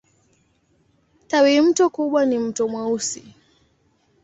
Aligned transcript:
Tawimto 1.29 1.85
kubwa 1.95 2.25
ni 2.25 2.37
Mto 2.39 2.67
Mweusi. 2.67 3.23